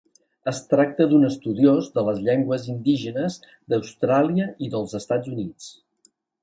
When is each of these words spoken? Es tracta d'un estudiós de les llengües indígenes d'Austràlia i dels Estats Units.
Es 0.51 0.61
tracta 0.69 1.05
d'un 1.11 1.27
estudiós 1.27 1.91
de 1.99 2.05
les 2.09 2.23
llengües 2.29 2.67
indígenes 2.73 3.39
d'Austràlia 3.53 4.53
i 4.69 4.75
dels 4.75 5.01
Estats 5.03 5.35
Units. 5.37 5.75